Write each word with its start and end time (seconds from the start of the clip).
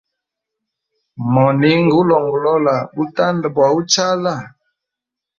Moninga 1.33 1.93
ulongolola 2.01 2.75
butanda 2.95 3.47
bwa 3.55 3.67
uchala? 3.79 4.33